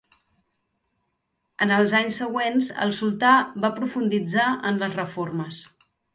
[1.65, 3.35] En els anys següents el sultà
[3.67, 5.63] va profunditzar en les reformes.